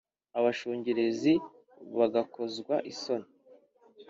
abashungerezi 0.37 1.33
bagakozwa 1.97 2.75
isoni, 2.91 3.29